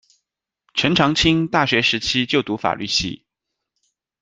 [0.73, 3.23] 陈长青大学时期就读法律系。